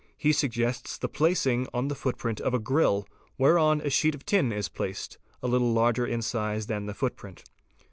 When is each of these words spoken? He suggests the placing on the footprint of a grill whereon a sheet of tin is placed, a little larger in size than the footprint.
He 0.17 0.33
suggests 0.33 0.97
the 0.97 1.07
placing 1.07 1.67
on 1.75 1.87
the 1.87 1.93
footprint 1.93 2.41
of 2.41 2.55
a 2.55 2.59
grill 2.59 3.07
whereon 3.37 3.81
a 3.81 3.91
sheet 3.91 4.15
of 4.15 4.25
tin 4.25 4.51
is 4.51 4.67
placed, 4.67 5.19
a 5.43 5.47
little 5.47 5.73
larger 5.73 6.07
in 6.07 6.23
size 6.23 6.65
than 6.65 6.87
the 6.87 6.95
footprint. 6.95 7.43